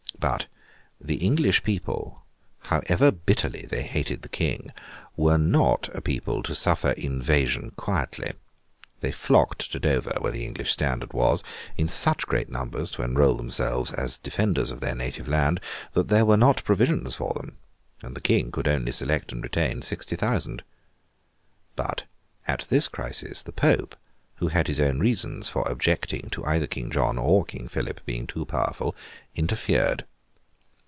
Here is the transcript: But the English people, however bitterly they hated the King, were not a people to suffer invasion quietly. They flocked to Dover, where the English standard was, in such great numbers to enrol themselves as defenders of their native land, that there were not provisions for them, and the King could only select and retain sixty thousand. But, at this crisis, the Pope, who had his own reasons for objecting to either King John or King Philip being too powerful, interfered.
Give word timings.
But 0.19 0.45
the 1.03 1.15
English 1.15 1.63
people, 1.63 2.21
however 2.59 3.09
bitterly 3.09 3.65
they 3.65 3.81
hated 3.81 4.21
the 4.21 4.29
King, 4.29 4.71
were 5.17 5.39
not 5.39 5.89
a 5.95 6.01
people 6.01 6.43
to 6.43 6.53
suffer 6.53 6.91
invasion 6.91 7.71
quietly. 7.75 8.33
They 8.99 9.11
flocked 9.11 9.71
to 9.71 9.79
Dover, 9.79 10.17
where 10.19 10.31
the 10.31 10.45
English 10.45 10.71
standard 10.71 11.11
was, 11.13 11.43
in 11.75 11.87
such 11.87 12.27
great 12.27 12.49
numbers 12.51 12.91
to 12.91 13.01
enrol 13.01 13.35
themselves 13.35 13.89
as 13.91 14.19
defenders 14.19 14.69
of 14.69 14.79
their 14.79 14.93
native 14.93 15.27
land, 15.27 15.59
that 15.93 16.09
there 16.09 16.25
were 16.25 16.37
not 16.37 16.63
provisions 16.63 17.15
for 17.15 17.33
them, 17.33 17.57
and 18.03 18.15
the 18.15 18.21
King 18.21 18.51
could 18.51 18.67
only 18.67 18.91
select 18.91 19.31
and 19.31 19.41
retain 19.41 19.81
sixty 19.81 20.15
thousand. 20.15 20.61
But, 21.75 22.03
at 22.47 22.67
this 22.69 22.87
crisis, 22.87 23.41
the 23.41 23.53
Pope, 23.53 23.95
who 24.35 24.49
had 24.49 24.67
his 24.67 24.79
own 24.79 24.99
reasons 24.99 25.49
for 25.49 25.67
objecting 25.67 26.29
to 26.29 26.45
either 26.45 26.67
King 26.67 26.91
John 26.91 27.17
or 27.17 27.43
King 27.43 27.67
Philip 27.67 28.01
being 28.05 28.27
too 28.27 28.45
powerful, 28.45 28.95
interfered. 29.35 30.05